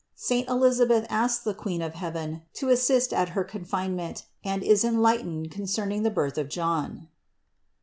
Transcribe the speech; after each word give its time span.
SAINT 0.15 0.49
ELISABETH 0.49 1.05
ASKS 1.11 1.43
THE 1.43 1.53
QUEEN 1.53 1.83
OF 1.83 1.93
HEAVEN 1.93 2.41
TO 2.55 2.69
AS 2.71 2.81
SIST 2.81 3.13
AT 3.13 3.29
HER 3.37 3.43
CONFINEMENT 3.43 4.25
AND 4.43 4.63
IS 4.63 4.83
ENLIGHTENED 4.83 5.51
CON 5.51 5.67
CERNING 5.67 6.01
THE 6.01 6.09
BIRTH 6.09 6.39
OF 6.39 6.49
JOHN. 6.49 7.07